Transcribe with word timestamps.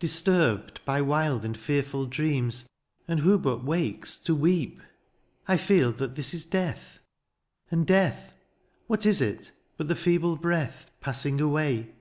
Disturbed 0.00 0.84
by 0.84 1.00
wild 1.00 1.44
and 1.44 1.56
fearful 1.56 2.06
dreams, 2.06 2.64
^' 2.64 2.66
And 3.06 3.20
who 3.20 3.38
but 3.38 3.62
wakes 3.62 4.18
to 4.18 4.34
weep. 4.34 4.80
^^ 4.80 4.82
I 5.46 5.56
feel 5.56 5.92
that 5.92 6.16
this 6.16 6.34
is 6.34 6.44
death— 6.44 6.98
and 7.70 7.86
death, 7.86 8.34
'* 8.58 8.86
What 8.88 9.06
is 9.06 9.20
it 9.20 9.52
but 9.76 9.86
the 9.86 9.94
feeble 9.94 10.34
breath 10.34 10.90
'^ 10.98 11.00
Passing 11.00 11.40
away 11.40 11.94